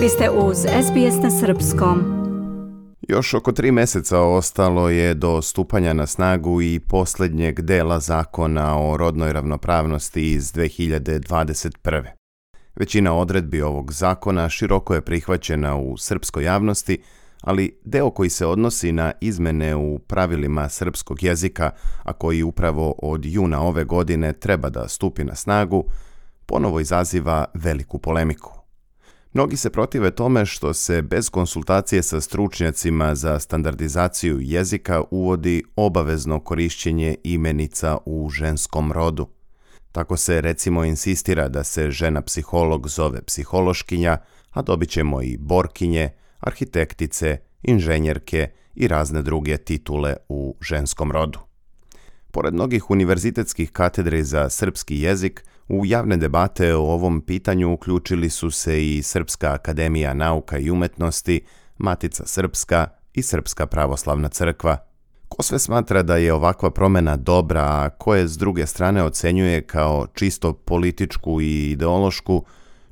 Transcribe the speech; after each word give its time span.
Vi 0.00 0.08
ste 0.08 0.30
uz 0.30 0.56
SBS 0.58 1.22
na 1.22 1.30
Srpskom. 1.30 2.02
Još 3.08 3.34
oko 3.34 3.52
tri 3.52 3.72
meseca 3.72 4.20
ostalo 4.20 4.88
je 4.88 5.14
do 5.14 5.42
stupanja 5.42 5.92
na 5.92 6.06
snagu 6.06 6.62
i 6.62 6.80
posljednjeg 6.88 7.60
dela 7.60 8.00
zakona 8.00 8.78
o 8.78 8.96
rodnoj 8.96 9.32
ravnopravnosti 9.32 10.32
iz 10.32 10.52
2021. 10.52 12.04
Većina 12.76 13.14
odredbi 13.14 13.62
ovog 13.62 13.92
zakona 13.92 14.48
široko 14.48 14.94
je 14.94 15.00
prihvaćena 15.00 15.76
u 15.76 15.96
srpskoj 15.96 16.44
javnosti, 16.44 17.02
ali 17.40 17.78
deo 17.84 18.10
koji 18.10 18.30
se 18.30 18.46
odnosi 18.46 18.92
na 18.92 19.12
izmene 19.20 19.76
u 19.76 19.98
pravilima 19.98 20.68
srpskog 20.68 21.22
jezika, 21.22 21.70
a 22.02 22.12
koji 22.12 22.42
upravo 22.42 22.94
od 23.02 23.24
juna 23.24 23.62
ove 23.62 23.84
godine 23.84 24.32
treba 24.32 24.70
da 24.70 24.88
stupi 24.88 25.24
na 25.24 25.34
snagu, 25.34 25.84
ponovo 26.46 26.80
izaziva 26.80 27.44
veliku 27.54 27.98
polemiku. 27.98 28.59
Mnogi 29.32 29.56
se 29.56 29.70
protive 29.70 30.10
tome 30.10 30.46
što 30.46 30.74
se 30.74 31.02
bez 31.02 31.30
konsultacije 31.30 32.02
sa 32.02 32.20
stručnjacima 32.20 33.14
za 33.14 33.38
standardizaciju 33.38 34.38
jezika 34.40 35.02
uvodi 35.10 35.62
obavezno 35.76 36.40
korišćenje 36.40 37.16
imenica 37.24 37.98
u 38.06 38.30
ženskom 38.30 38.92
rodu. 38.92 39.28
Tako 39.92 40.16
se 40.16 40.40
recimo 40.40 40.84
insistira 40.84 41.48
da 41.48 41.64
se 41.64 41.90
žena 41.90 42.22
psiholog 42.22 42.88
zove 42.88 43.22
psihološkinja, 43.22 44.18
a 44.50 44.62
dobit 44.62 44.90
ćemo 44.90 45.22
i 45.22 45.36
borkinje, 45.36 46.10
arhitektice, 46.40 47.38
inženjerke 47.62 48.50
i 48.74 48.88
razne 48.88 49.22
druge 49.22 49.56
titule 49.56 50.16
u 50.28 50.56
ženskom 50.60 51.12
rodu. 51.12 51.49
Pored 52.30 52.54
mnogih 52.54 52.90
univerzitetskih 52.90 53.70
katedri 53.70 54.24
za 54.24 54.50
srpski 54.50 55.00
jezik, 55.00 55.44
u 55.68 55.86
javne 55.86 56.16
debate 56.16 56.74
o 56.74 56.80
ovom 56.80 57.20
pitanju 57.20 57.72
uključili 57.72 58.30
su 58.30 58.50
se 58.50 58.86
i 58.86 59.02
Srpska 59.02 59.52
akademija 59.52 60.14
nauka 60.14 60.58
i 60.58 60.70
umetnosti, 60.70 61.40
Matica 61.78 62.26
Srpska 62.26 62.86
i 63.14 63.22
Srpska 63.22 63.66
pravoslavna 63.66 64.28
crkva. 64.28 64.76
Ko 65.28 65.42
sve 65.42 65.58
smatra 65.58 66.02
da 66.02 66.16
je 66.16 66.32
ovakva 66.32 66.70
promjena 66.70 67.16
dobra, 67.16 67.62
a 67.62 67.90
ko 67.98 68.14
je 68.14 68.28
s 68.28 68.38
druge 68.38 68.66
strane 68.66 69.02
ocenjuje 69.02 69.62
kao 69.62 70.06
čisto 70.14 70.52
političku 70.52 71.40
i 71.40 71.70
ideološku, 71.70 72.44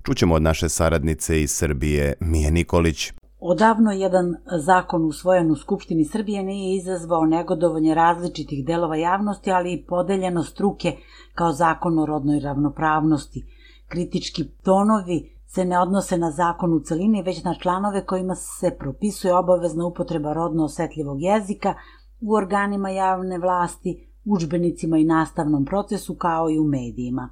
čućemo 0.03 0.35
od 0.35 0.43
naše 0.43 0.69
saradnice 0.69 1.43
iz 1.43 1.51
Srbije 1.51 2.15
Mije 2.21 2.51
Nikolić. 2.51 3.13
Odavno 3.41 3.93
jedan 3.93 4.37
zakon 4.57 5.05
usvojen 5.05 5.51
u 5.51 5.57
Skupštini 5.57 6.05
Srbije 6.05 6.43
nije 6.43 6.77
izazvao 6.77 7.25
negodovanje 7.25 7.95
različitih 7.95 8.65
delova 8.67 8.97
javnosti, 8.97 9.51
ali 9.51 9.73
i 9.73 9.83
podeljeno 9.83 10.43
struke 10.43 10.97
kao 11.35 11.53
zakon 11.53 11.99
o 11.99 12.07
rodnoj 12.07 12.41
ravnopravnosti. 12.41 13.47
Kritički 13.89 14.49
tonovi 14.49 15.35
se 15.47 15.65
ne 15.65 15.79
odnose 15.81 16.19
na 16.19 16.31
zakon 16.31 16.73
u 16.75 16.81
celini, 16.81 17.23
već 17.23 17.45
na 17.45 17.55
članove 17.55 18.07
kojima 18.07 18.35
se 18.35 18.77
propisuje 18.79 19.35
obavezna 19.35 19.87
upotreba 19.87 20.33
rodno 20.33 20.65
osetljivog 20.65 21.23
jezika 21.23 21.75
u 22.21 22.35
organima 22.35 22.91
javne 22.91 23.39
vlasti, 23.39 24.09
učbenicima 24.25 24.99
i 24.99 25.05
nastavnom 25.05 25.65
procesu 25.65 26.15
kao 26.15 26.51
i 26.51 26.59
u 26.59 26.65
medijima. 26.65 27.31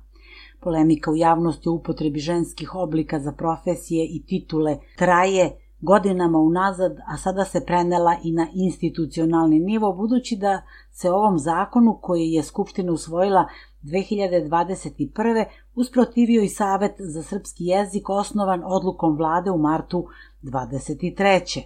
Polemika 0.60 1.10
u 1.10 1.16
javnosti 1.16 1.68
o 1.68 1.72
upotrebi 1.72 2.18
ženskih 2.18 2.74
oblika 2.74 3.20
za 3.20 3.32
profesije 3.32 4.06
i 4.10 4.26
titule 4.26 4.78
traje 4.98 5.65
godinama 5.86 6.38
unazad, 6.38 6.96
a 7.06 7.16
sada 7.16 7.44
se 7.44 7.64
prenela 7.66 8.16
i 8.22 8.32
na 8.32 8.46
institucionalni 8.54 9.60
nivo, 9.60 9.92
budući 9.92 10.36
da 10.36 10.62
se 10.90 11.10
ovom 11.10 11.38
zakonu 11.38 11.98
koji 12.02 12.30
je 12.30 12.42
Skupština 12.42 12.92
usvojila 12.92 13.44
2021. 13.82 15.44
usprotivio 15.74 16.42
i 16.42 16.48
Savet 16.48 16.94
za 16.98 17.22
srpski 17.22 17.64
jezik 17.64 18.08
osnovan 18.10 18.62
odlukom 18.64 19.16
vlade 19.16 19.50
u 19.50 19.58
martu 19.58 20.06
23. 20.42 21.62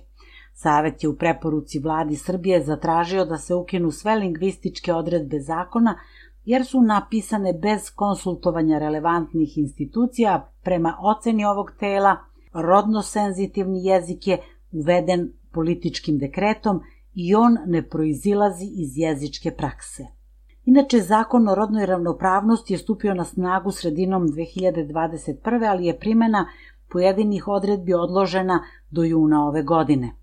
Savet 0.55 1.03
je 1.03 1.09
u 1.09 1.17
preporuci 1.17 1.79
vladi 1.79 2.17
Srbije 2.17 2.65
zatražio 2.65 3.25
da 3.25 3.39
se 3.39 3.55
ukinu 3.55 3.91
sve 3.91 4.15
lingvističke 4.15 4.93
odredbe 4.95 5.41
zakona, 5.41 5.99
jer 6.45 6.67
su 6.67 6.81
napisane 6.81 7.53
bez 7.53 7.91
konsultovanja 7.95 8.79
relevantnih 8.79 9.59
institucija 9.59 10.53
prema 10.63 10.97
oceni 11.01 11.45
ovog 11.45 11.71
tela– 11.79 12.17
rodno 12.53 13.03
senzitivni 13.03 13.85
jezik 13.85 14.27
je 14.27 14.39
uveden 14.73 15.33
političkim 15.53 16.19
dekretom 16.19 16.81
i 17.15 17.35
on 17.35 17.57
ne 17.67 17.83
proizilazi 17.89 18.65
iz 18.65 18.99
jezičke 18.99 19.51
prakse. 19.51 20.07
Inače, 20.65 21.01
zakon 21.01 21.49
o 21.49 21.55
rodnoj 21.55 21.87
ravnopravnosti 21.87 22.75
je 22.75 22.79
stupio 22.79 23.15
na 23.15 23.25
snagu 23.25 23.71
sredinom 23.71 24.29
2021. 24.29 25.69
ali 25.71 25.87
je 25.87 25.99
primjena 25.99 26.47
pojedinih 26.89 27.49
odredbi 27.49 27.95
odložena 27.95 28.65
do 28.91 29.03
juna 29.03 29.47
ove 29.47 29.63
godine. 29.63 30.20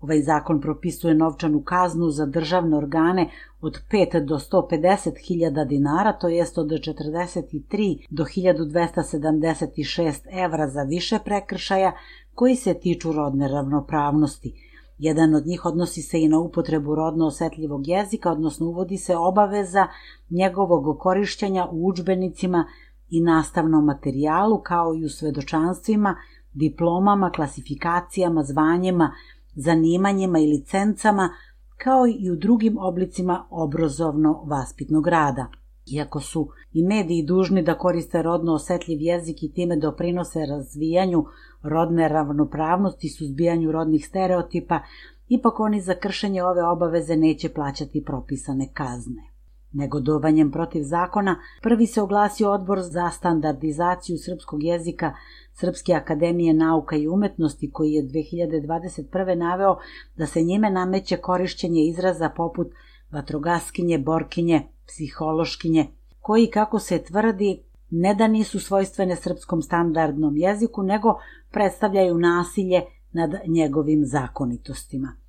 Ovaj 0.00 0.22
zakon 0.22 0.60
propisuje 0.60 1.14
novčanu 1.14 1.62
kaznu 1.62 2.10
za 2.10 2.26
državne 2.26 2.76
organe 2.76 3.30
od 3.60 3.78
5 3.90 4.24
do 4.24 4.38
150 4.38 5.26
hiljada 5.26 5.64
dinara, 5.64 6.12
to 6.12 6.28
jest 6.28 6.58
od 6.58 6.66
43 6.66 8.06
do 8.10 8.24
1276 8.24 10.44
evra 10.44 10.68
za 10.68 10.82
više 10.82 11.18
prekršaja 11.24 11.92
koji 12.34 12.56
se 12.56 12.74
tiču 12.74 13.12
rodne 13.12 13.48
ravnopravnosti. 13.48 14.66
Jedan 14.98 15.34
od 15.34 15.46
njih 15.46 15.64
odnosi 15.64 16.02
se 16.02 16.20
i 16.20 16.28
na 16.28 16.38
upotrebu 16.38 16.94
rodno 16.94 17.26
osetljivog 17.26 17.88
jezika, 17.88 18.32
odnosno 18.32 18.66
uvodi 18.66 18.98
se 18.98 19.16
obaveza 19.16 19.86
njegovog 20.30 20.98
korišćenja 20.98 21.68
u 21.72 21.86
učbenicima 21.86 22.66
i 23.10 23.20
nastavnom 23.20 23.84
materijalu, 23.84 24.62
kao 24.62 24.94
i 24.94 25.04
u 25.04 25.08
svedočanstvima, 25.08 26.16
diplomama, 26.52 27.30
klasifikacijama, 27.30 28.42
zvanjima, 28.42 29.12
zanimanjima 29.56 30.38
i 30.38 30.46
licencama, 30.46 31.30
kao 31.76 32.06
i 32.06 32.30
u 32.30 32.36
drugim 32.36 32.78
oblicima 32.78 33.46
obrazovno-vaspitnog 33.50 35.06
rada. 35.06 35.46
Iako 35.92 36.20
su 36.20 36.48
i 36.72 36.82
mediji 36.82 37.26
dužni 37.26 37.62
da 37.62 37.78
koriste 37.78 38.22
rodno 38.22 38.52
osetljiv 38.52 38.98
jezik 39.00 39.42
i 39.42 39.52
time 39.52 39.76
doprinose 39.76 40.46
razvijanju 40.46 41.24
rodne 41.62 42.08
ravnopravnosti 42.08 43.06
i 43.06 43.10
suzbijanju 43.10 43.72
rodnih 43.72 44.06
stereotipa, 44.06 44.80
ipak 45.28 45.60
oni 45.60 45.80
za 45.80 45.94
kršenje 45.94 46.42
ove 46.42 46.64
obaveze 46.64 47.16
neće 47.16 47.48
plaćati 47.48 48.04
propisane 48.04 48.68
kazne. 48.72 49.35
Negodovanjem 49.72 50.50
protiv 50.50 50.82
zakona 50.82 51.36
prvi 51.62 51.86
se 51.86 52.02
oglasio 52.02 52.52
odbor 52.52 52.80
za 52.82 53.10
standardizaciju 53.10 54.18
srpskog 54.18 54.62
jezika 54.62 55.12
Srpske 55.52 55.92
akademije 55.92 56.54
nauka 56.54 56.96
i 56.96 57.08
umetnosti 57.08 57.70
koji 57.70 57.92
je 57.92 58.02
2021. 58.02 59.34
naveo 59.34 59.76
da 60.16 60.26
se 60.26 60.42
njime 60.42 60.70
nameće 60.70 61.16
korišćenje 61.16 61.84
izraza 61.84 62.28
poput 62.36 62.68
vatrogaskinje, 63.10 63.98
borkinje, 63.98 64.62
psihološkinje, 64.86 65.86
koji, 66.20 66.46
kako 66.46 66.78
se 66.78 66.98
tvrdi, 66.98 67.62
ne 67.90 68.14
da 68.14 68.28
nisu 68.28 68.60
svojstvene 68.60 69.16
srpskom 69.16 69.62
standardnom 69.62 70.36
jeziku, 70.36 70.82
nego 70.82 71.18
predstavljaju 71.50 72.18
nasilje 72.18 72.82
nad 73.12 73.30
njegovim 73.46 74.04
zakonitostima. 74.04 75.25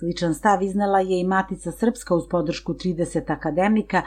Sličan 0.00 0.34
stav 0.34 0.62
iznela 0.62 1.00
je 1.00 1.20
i 1.20 1.24
Matica 1.24 1.72
Srpska 1.72 2.14
uz 2.14 2.28
podršku 2.30 2.72
30 2.74 3.32
akademika 3.32 4.02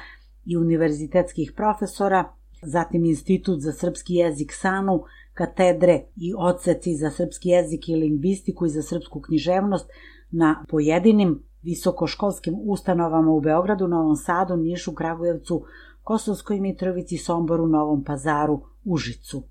i 0.46 0.58
univerzitetskih 0.58 1.54
profesora, 1.56 2.34
zatim 2.62 3.06
Institut 3.06 3.60
za 3.60 3.72
srpski 3.72 4.14
jezik 4.14 4.54
SANU, 4.54 5.04
katedre 5.34 6.02
i 6.16 6.34
odseci 6.38 6.96
za 6.96 7.10
srpski 7.10 7.50
jezik 7.50 7.90
i 7.90 7.96
lingvistiku 7.96 8.66
i 8.66 8.70
za 8.70 8.82
srpsku 8.82 9.22
književnost 9.22 9.90
na 10.32 10.66
pojedinim 10.70 11.44
visokoškolskim 11.62 12.56
ustanovama 12.66 13.32
u 13.32 13.42
Beogradu, 13.42 13.88
Novom 13.88 14.16
Sadu, 14.16 14.58
Nišu, 14.58 14.94
Kragujevcu, 14.94 15.64
Kosovskoj 16.04 16.60
Mitrovici, 16.60 17.18
Somboru, 17.18 17.68
Novom 17.68 18.04
Pazaru, 18.04 18.62
Užicu. 18.86 19.44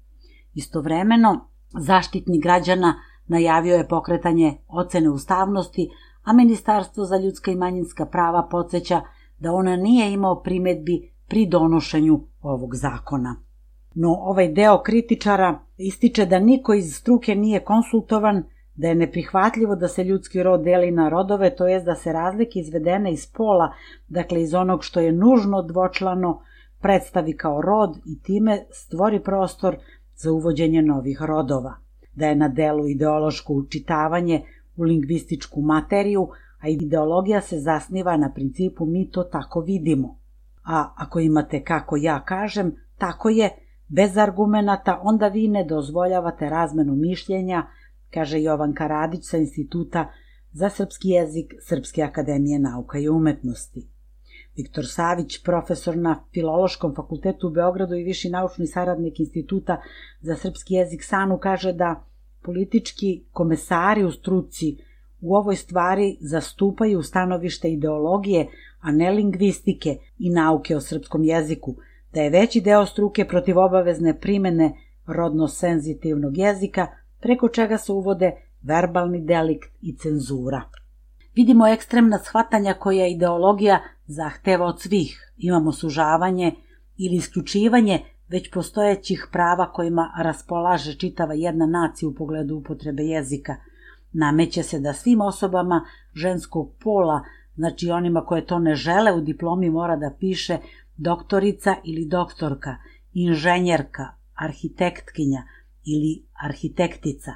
Istovremeno, 0.55 1.49
zaštitnik 1.79 2.43
građana 2.43 2.95
najavio 3.27 3.75
je 3.75 3.89
pokretanje 3.89 4.59
ocene 4.69 5.11
ustavnosti, 5.11 5.91
a 6.25 6.33
Ministarstvo 6.33 7.05
za 7.05 7.17
ljudska 7.17 7.51
i 7.51 7.57
manjinska 7.57 8.07
prava 8.07 8.49
podsjeća 8.51 9.01
da 9.39 9.53
ona 9.53 9.77
nije 9.77 10.13
imao 10.13 10.43
primetbi 10.43 11.13
pri 11.29 11.47
donošenju 11.47 12.21
ovog 12.43 12.75
zakona. 12.75 13.37
No 13.95 14.09
ovaj 14.09 14.49
deo 14.49 14.83
kritičara 14.83 15.59
ističe 15.77 16.27
da 16.27 16.39
niko 16.39 16.75
iz 16.75 16.95
struke 16.95 17.35
nije 17.35 17.61
konsultovan, 17.61 18.45
da 18.75 18.89
je 18.89 18.95
neprihvatljivo 18.95 19.77
da 19.77 19.89
se 19.89 20.05
ljudski 20.05 20.43
rod 20.43 20.63
deli 20.63 20.91
na 20.91 21.09
rodove, 21.09 21.57
to 21.57 21.67
jest 21.69 21.87
da 21.87 21.95
se 21.95 22.13
razlike 22.13 22.61
izvedene 22.61 23.13
iz 23.13 23.27
pola, 23.33 23.73
dakle 24.09 24.43
iz 24.43 24.55
onog 24.55 24.85
što 24.85 25.01
je 25.01 25.13
nužno 25.13 25.63
dvočlano, 25.63 26.41
predstavi 26.81 27.37
kao 27.37 27.63
rod 27.63 27.97
i 28.07 28.23
time 28.23 28.65
stvori 28.71 29.21
prostor 29.21 29.77
za 30.17 30.33
uvođenje 30.33 30.83
novih 30.83 31.23
rodova. 31.23 31.75
Da 32.15 32.27
je 32.27 32.35
na 32.35 32.49
delu 32.49 32.89
ideološko 32.89 33.53
učitavanje 33.53 34.43
u 34.77 34.83
lingvističku 34.83 35.61
materiju, 35.61 36.29
a 36.61 36.69
ideologija 36.69 37.41
se 37.41 37.59
zasniva 37.61 38.17
na 38.17 38.33
principu 38.35 38.87
mi 38.87 39.11
to 39.11 39.23
tako 39.23 39.61
vidimo. 39.61 40.19
A 40.65 40.95
ako 40.97 41.21
imate 41.21 41.65
kako 41.65 41.97
ja 41.97 42.25
kažem, 42.25 42.77
tako 42.99 43.29
je, 43.29 43.51
bez 43.89 44.17
argumenata, 44.17 45.01
onda 45.03 45.29
vi 45.29 45.49
ne 45.49 45.65
dozvoljavate 45.65 46.49
razmenu 46.49 46.95
mišljenja, 46.97 47.67
kaže 48.15 48.43
Jovan 48.43 48.75
Karadić 48.75 49.25
sa 49.25 49.37
Instituta 49.37 50.09
za 50.53 50.69
srpski 50.69 51.09
jezik 51.09 51.55
Srpske 51.69 52.03
akademije 52.03 52.59
nauka 52.59 52.99
i 52.99 53.09
umetnosti. 53.09 53.89
Viktor 54.57 54.85
Savić, 54.87 55.43
profesor 55.45 55.97
na 55.97 56.25
Filološkom 56.35 56.95
fakultetu 56.95 57.47
u 57.49 57.51
Beogradu 57.51 57.95
i 57.95 58.05
viši 58.05 58.31
naučni 58.31 58.67
saradnik 58.67 59.21
Instituta 59.21 59.81
za 60.21 60.37
srpski 60.37 60.75
jezik 60.75 61.05
SANU, 61.05 61.39
kaže 61.39 61.73
da 61.73 62.05
politički 62.43 63.23
komesari 63.33 64.05
u 64.05 64.13
struci 64.13 64.77
u 65.21 65.35
ovoj 65.37 65.57
stvari 65.57 66.17
zastupaju 66.21 67.03
stanovište 67.03 67.73
ideologije, 67.73 68.47
a 68.81 68.93
ne 68.93 69.11
lingvistike 69.11 69.97
i 70.19 70.31
nauke 70.31 70.77
o 70.77 70.81
srpskom 70.81 71.25
jeziku, 71.25 71.75
da 72.13 72.21
je 72.21 72.31
veći 72.31 72.61
deo 72.61 72.87
struke 72.87 73.25
protiv 73.25 73.59
obavezne 73.59 74.21
primene 74.21 74.73
rodno-senzitivnog 75.07 76.39
jezika, 76.39 76.87
preko 77.21 77.49
čega 77.49 77.79
se 77.79 77.93
uvode 77.93 78.33
verbalni 78.63 79.21
delikt 79.25 79.71
i 79.81 79.97
cenzura. 79.97 80.63
Vidimo 81.35 81.69
ekstremna 81.69 82.19
shvatanja 82.19 82.75
koja 82.75 83.07
ideologija 83.07 83.81
zahteva 84.07 84.67
od 84.67 84.81
svih. 84.81 85.33
Imamo 85.37 85.73
sužavanje 85.73 86.53
ili 86.97 87.17
isključivanje 87.17 88.01
već 88.33 88.51
postojećih 88.51 89.27
prava 89.33 89.73
kojima 89.73 90.13
raspolaže 90.19 90.95
čitava 90.95 91.35
jedna 91.35 91.67
nacija 91.67 92.09
u 92.09 92.15
pogledu 92.15 92.57
upotrebe 92.57 93.03
jezika. 93.03 93.57
Nameće 94.13 94.63
se 94.63 94.81
da 94.81 94.93
svim 94.93 95.21
osobama 95.21 95.85
ženskog 96.15 96.73
pola, 96.81 97.21
znači 97.55 97.91
onima 97.91 98.25
koje 98.25 98.47
to 98.47 98.59
ne 98.59 98.75
žele, 98.75 99.13
u 99.13 99.21
diplomi 99.21 99.71
mora 99.71 99.97
da 99.97 100.15
piše 100.21 100.59
doktorica 100.97 101.75
ili 101.85 102.07
doktorka, 102.07 102.77
inženjerka, 103.13 104.09
arhitektkinja 104.35 105.43
ili 105.85 106.25
arhitektica. 106.45 107.33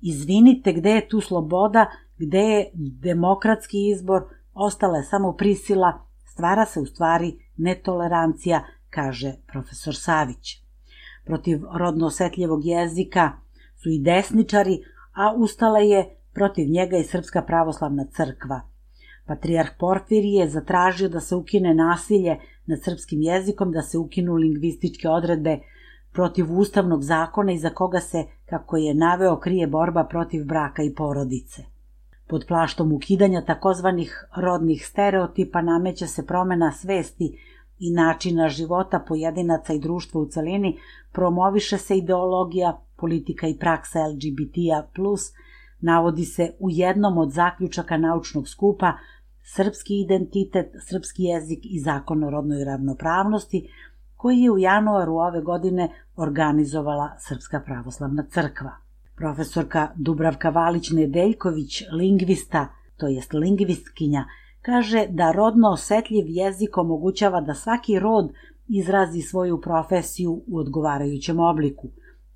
Izvinite, 0.00 0.72
gde 0.72 0.90
je 0.90 1.08
tu 1.08 1.20
sloboda, 1.20 1.86
gde 2.18 2.38
je 2.38 2.70
demokratski 2.74 3.90
izbor, 3.90 4.22
ostala 4.54 4.98
je 4.98 5.04
samo 5.04 5.32
prisila, 5.32 6.06
stvara 6.24 6.66
se 6.66 6.80
u 6.80 6.86
stvari 6.86 7.32
netolerancija, 7.56 8.64
kaže 8.94 9.32
profesor 9.46 9.96
Savić. 9.96 10.62
Protiv 11.24 11.64
rodno 11.74 12.06
osetljivog 12.06 12.64
jezika 12.64 13.32
su 13.82 13.90
i 13.90 13.98
desničari, 13.98 14.78
a 15.14 15.34
ustala 15.36 15.78
je 15.78 16.16
protiv 16.32 16.68
njega 16.68 16.96
i 16.96 17.04
Srpska 17.04 17.42
pravoslavna 17.42 18.04
crkva. 18.16 18.60
Patrijarh 19.26 19.70
Porfirije 19.78 20.40
je 20.40 20.50
zatražio 20.50 21.08
da 21.08 21.20
se 21.20 21.36
ukine 21.36 21.74
nasilje 21.74 22.36
nad 22.66 22.82
srpskim 22.82 23.22
jezikom, 23.22 23.72
da 23.72 23.82
se 23.82 23.98
ukinu 23.98 24.34
lingvističke 24.34 25.08
odredbe 25.08 25.58
protiv 26.12 26.58
ustavnog 26.58 27.02
zakona 27.02 27.52
iza 27.52 27.70
koga 27.70 28.00
se, 28.00 28.24
kako 28.46 28.76
je 28.76 28.94
naveo, 28.94 29.40
krije 29.40 29.66
borba 29.66 30.04
protiv 30.04 30.44
braka 30.44 30.82
i 30.82 30.94
porodice. 30.94 31.62
Pod 32.28 32.44
plaštom 32.48 32.92
ukidanja 32.92 33.44
takozvanih 33.44 34.28
rodnih 34.36 34.86
stereotipa 34.86 35.62
nameće 35.62 36.06
se 36.06 36.26
promena 36.26 36.72
svesti 36.72 37.38
i 37.82 37.90
načina 37.90 38.48
života 38.48 39.04
pojedinaca 39.08 39.72
i 39.72 39.78
društva 39.78 40.20
u 40.20 40.26
celini, 40.26 40.78
promoviše 41.12 41.78
se 41.78 41.96
ideologija, 41.96 42.80
politika 42.96 43.46
i 43.48 43.58
praksa 43.58 43.98
LGBT-a+, 44.06 44.82
navodi 45.80 46.24
se 46.24 46.52
u 46.58 46.70
jednom 46.70 47.18
od 47.18 47.32
zaključaka 47.32 47.96
naučnog 47.96 48.48
skupa 48.48 48.92
Srpski 49.44 50.00
identitet, 50.00 50.66
srpski 50.88 51.22
jezik 51.22 51.58
i 51.64 51.80
zakon 51.80 52.24
o 52.24 52.30
rodnoj 52.30 52.64
ravnopravnosti, 52.64 53.68
koji 54.16 54.38
je 54.40 54.50
u 54.50 54.58
januaru 54.58 55.14
ove 55.14 55.40
godine 55.42 55.88
organizovala 56.16 57.10
Srpska 57.18 57.60
pravoslavna 57.60 58.24
crkva. 58.30 58.70
Profesorka 59.16 59.88
Dubravka 59.96 60.52
Valić-Nedeljković, 60.52 61.82
lingvista, 61.92 62.68
to 62.96 63.08
jest 63.08 63.32
lingvistkinja, 63.32 64.24
kaže 64.62 65.06
da 65.10 65.32
rodno 65.32 65.68
osetljiv 65.68 66.24
jezik 66.28 66.78
omogućava 66.78 67.40
da 67.40 67.54
svaki 67.54 67.98
rod 67.98 68.32
izrazi 68.68 69.20
svoju 69.20 69.60
profesiju 69.60 70.42
u 70.46 70.58
odgovarajućem 70.58 71.40
obliku. 71.40 71.88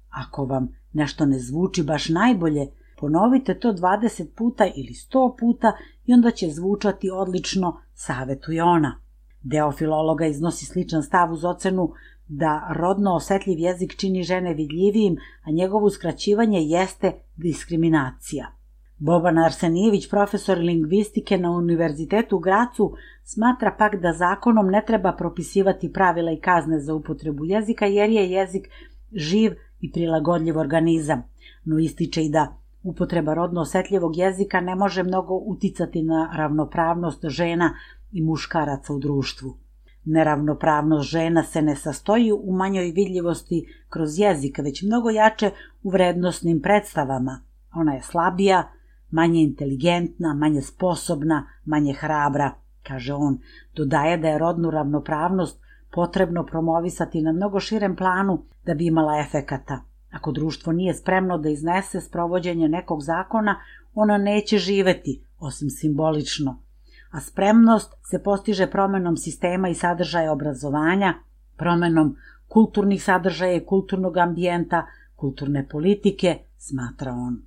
Ako 0.09 0.45
vam 0.45 0.69
nešto 0.93 1.27
ne 1.27 1.39
zvuči 1.39 1.83
baš 1.83 2.09
najbolje, 2.09 2.67
ponovite 3.01 3.59
to 3.59 3.73
20 3.73 4.27
puta 4.37 4.67
ili 4.67 4.93
100 4.93 5.39
puta 5.41 5.73
i 6.05 6.13
onda 6.13 6.31
će 6.31 6.51
zvučati 6.51 7.11
odlično, 7.11 7.81
savetuje 7.95 8.63
ona. 8.63 9.01
Deo 9.43 9.73
filologa 9.73 10.27
iznosi 10.27 10.67
sličan 10.67 11.03
stav 11.03 11.33
uz 11.33 11.45
ocenu 11.45 11.93
da 12.29 12.73
rodno 12.77 13.15
osetljiv 13.15 13.59
jezik 13.59 13.97
čini 13.97 14.23
žene 14.23 14.55
vidljivijim, 14.55 15.17
a 15.45 15.51
njegovo 15.51 15.91
skraćivanje 15.91 16.59
jeste 16.61 17.13
diskriminacija. 17.37 18.56
Boban 18.99 19.39
Arsenijević, 19.39 20.11
profesor 20.11 20.59
lingvistike 20.59 21.39
na 21.39 21.51
Univerzitetu 21.51 22.37
u 22.37 22.41
Gracu, 22.41 22.93
smatra 23.25 23.75
pak 23.79 23.97
da 23.97 24.13
zakonom 24.13 24.67
ne 24.67 24.83
treba 24.87 25.13
propisivati 25.13 25.93
pravila 25.93 26.33
i 26.33 26.41
kazne 26.41 26.81
za 26.81 26.95
upotrebu 26.95 27.45
jezika 27.45 27.87
jer 27.87 28.11
je 28.11 28.31
jezik 28.31 28.69
živ 29.13 29.53
i 29.81 29.93
prilagodljiv 29.93 30.59
organizam, 30.59 31.23
no 31.65 31.79
ističe 31.79 32.25
i 32.25 32.31
da 32.31 32.57
upotreba 32.83 33.35
rodno 33.35 33.61
osetljivog 33.61 34.17
jezika 34.17 34.61
ne 34.61 34.75
može 34.75 35.03
mnogo 35.03 35.35
uticati 35.35 36.03
na 36.03 36.31
ravnopravnost 36.37 37.25
žena 37.25 37.75
i 38.13 38.23
muškaraca 38.23 38.93
u 38.93 38.99
društvu. 38.99 39.57
Neravnopravnost 40.05 41.09
žena 41.09 41.43
se 41.43 41.63
ne 41.63 41.77
sastoji 41.77 42.33
u 42.33 42.53
manjoj 42.53 42.91
vidljivosti 42.91 43.67
kroz 43.89 44.19
jezik, 44.19 44.59
već 44.59 44.83
mnogo 44.83 45.11
jače 45.11 45.51
u 45.83 45.91
vrednostnim 45.91 46.63
predstavama. 46.63 47.41
Ona 47.75 47.95
je 47.95 48.03
slabija, 48.03 48.69
manje 49.11 49.43
inteligentna, 49.43 50.35
manje 50.35 50.63
sposobna, 50.63 51.47
manje 51.65 51.93
hrabra, 51.93 52.53
kaže 52.83 53.15
on. 53.15 53.39
Dodaje 53.75 54.17
da 54.17 54.29
je 54.29 54.39
rodnu 54.39 54.71
ravnopravnost 54.71 55.61
potrebno 55.93 56.47
promovisati 56.47 57.23
na 57.23 57.33
mnogo 57.33 57.61
širem 57.61 57.97
planu 57.97 58.43
da 58.65 58.75
bi 58.75 58.87
imala 58.87 59.21
efekata. 59.21 59.81
Ako 60.11 60.33
društvo 60.33 60.73
nije 60.73 60.95
spremno 60.95 61.39
da 61.39 61.49
iznese 61.49 62.01
sprovođenje 62.01 62.69
nekog 62.69 63.03
zakona, 63.03 63.61
ono 63.95 64.19
neće 64.19 64.59
živeti, 64.59 65.23
osim 65.39 65.71
simbolično. 65.71 66.63
A 67.11 67.21
spremnost 67.21 67.95
se 68.11 68.23
postiže 68.23 68.71
promenom 68.71 69.17
sistema 69.17 69.69
i 69.69 69.75
sadržaja 69.75 70.33
obrazovanja, 70.33 71.15
promenom 71.57 72.17
kulturnih 72.49 73.05
sadržaja 73.05 73.57
i 73.57 73.65
kulturnog 73.65 74.17
ambijenta, 74.17 74.87
kulturne 75.17 75.69
politike, 75.69 76.39
smatra 76.59 77.13
on. 77.13 77.43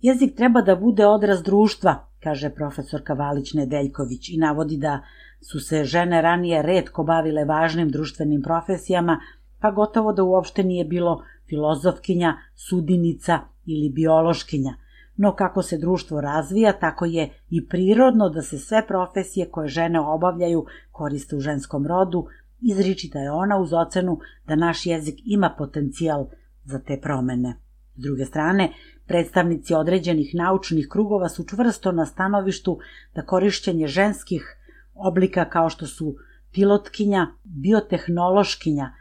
Jezik 0.00 0.36
treba 0.36 0.62
da 0.62 0.76
bude 0.76 1.06
odraz 1.06 1.42
društva, 1.42 2.08
kaže 2.22 2.50
profesor 2.50 3.02
Kavalić 3.04 3.54
Nedeljković 3.54 4.28
i 4.28 4.36
navodi 4.36 4.76
da 4.76 5.00
su 5.40 5.60
se 5.60 5.84
žene 5.84 6.22
ranije 6.22 6.62
redko 6.62 7.04
bavile 7.04 7.44
važnim 7.44 7.88
društvenim 7.88 8.42
profesijama, 8.42 9.20
pa 9.60 9.70
gotovo 9.70 10.12
da 10.12 10.22
uopšte 10.22 10.62
nije 10.62 10.84
bilo 10.84 11.22
filozofkinja, 11.48 12.36
sudinica 12.54 13.38
ili 13.66 13.90
biološkinja. 13.90 14.74
No 15.16 15.34
kako 15.34 15.62
se 15.62 15.78
društvo 15.78 16.20
razvija, 16.20 16.72
tako 16.72 17.04
je 17.04 17.30
i 17.50 17.68
prirodno 17.68 18.28
da 18.28 18.42
se 18.42 18.58
sve 18.58 18.86
profesije 18.86 19.50
koje 19.50 19.68
žene 19.68 20.00
obavljaju 20.00 20.66
koriste 20.92 21.36
u 21.36 21.40
ženskom 21.40 21.86
rodu, 21.86 22.26
izričita 22.60 23.18
je 23.18 23.30
ona 23.30 23.58
uz 23.58 23.72
ocenu 23.72 24.18
da 24.46 24.56
naš 24.56 24.86
jezik 24.86 25.18
ima 25.24 25.54
potencijal 25.58 26.26
za 26.64 26.78
te 26.78 27.00
promene. 27.02 27.65
S 27.96 28.02
druge 28.02 28.24
strane, 28.24 28.72
predstavnici 29.06 29.74
određenih 29.74 30.34
naučnih 30.34 30.88
krugova 30.90 31.28
su 31.28 31.44
čvrsto 31.44 31.92
na 31.92 32.06
stanovištu 32.06 32.78
da 33.14 33.22
korišćenje 33.22 33.86
ženskih 33.86 34.56
oblika 34.94 35.48
kao 35.48 35.70
što 35.70 35.86
su 35.86 36.16
pilotkinja, 36.52 37.26
biotehnološkinja, 37.44 38.92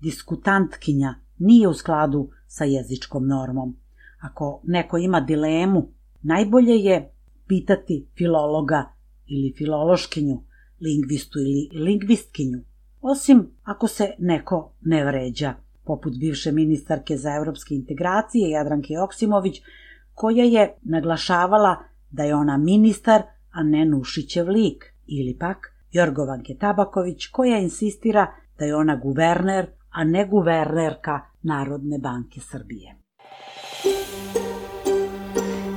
diskutantkinja, 0.00 1.14
nije 1.38 1.68
u 1.68 1.74
skladu 1.74 2.30
sa 2.46 2.64
jezičkom 2.64 3.26
normom. 3.26 3.76
Ako 4.20 4.60
neko 4.64 4.98
ima 4.98 5.20
dilemu, 5.20 5.88
najbolje 6.22 6.74
je 6.74 7.12
pitati 7.46 8.06
filologa 8.16 8.92
ili 9.26 9.54
filološkinju, 9.58 10.42
lingvistu 10.80 11.38
ili 11.38 11.84
lingvistkinju, 11.84 12.60
osim 13.00 13.50
ako 13.62 13.88
se 13.88 14.14
neko 14.18 14.72
ne 14.80 15.04
vređa, 15.04 15.54
poput 15.84 16.18
bivše 16.18 16.52
ministarke 16.52 17.16
za 17.16 17.34
evropske 17.34 17.74
integracije 17.74 18.50
Jadranke 18.50 18.94
Joksimović, 18.94 19.62
koja 20.14 20.44
je 20.44 20.74
naglašavala 20.82 21.76
da 22.10 22.24
je 22.24 22.34
ona 22.34 22.56
ministar, 22.56 23.22
a 23.50 23.62
ne 23.62 23.84
Nušićev 23.84 24.48
lik, 24.48 24.84
ili 25.06 25.36
pak 25.38 25.72
Jorgovanke 25.92 26.54
Tabaković, 26.60 27.26
koja 27.26 27.58
insistira 27.58 28.26
da 28.58 28.64
je 28.64 28.76
ona 28.76 28.96
guverner, 28.96 29.66
a 29.90 30.04
ne 30.04 30.26
guvernerka 30.26 31.20
Narodne 31.42 31.98
banke 31.98 32.40
Srbije. 32.40 32.96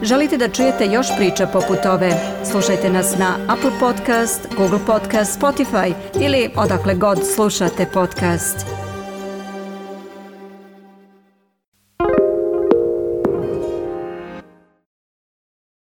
Želite 0.01 0.37
da 0.37 0.49
čujete 0.49 0.85
još 0.85 1.07
priča 1.17 1.47
poput 1.47 1.85
ove? 1.85 2.11
Slušajte 2.51 2.89
nas 2.89 3.17
na 3.19 3.35
Apple 3.47 3.71
Podcast, 3.79 4.47
Google 4.57 4.79
Podcast, 4.87 5.41
Spotify 5.41 5.93
ili 6.21 6.49
odakle 6.55 6.95
god 6.95 7.17
slušate 7.35 7.85
podcast. 7.93 8.84